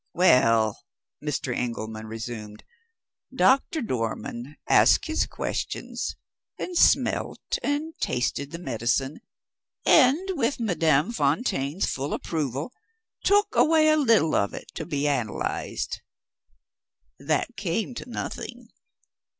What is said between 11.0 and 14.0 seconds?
Fontaine's full approval took away a